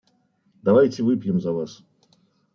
[0.63, 1.83] Давайте выпьем за Вас.